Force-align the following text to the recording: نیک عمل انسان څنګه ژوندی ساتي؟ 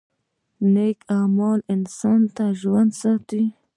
نیک 0.73 0.99
عمل 1.17 1.59
انسان 1.73 2.21
څنګه 2.35 2.45
ژوندی 2.59 2.95
ساتي؟ 3.01 3.43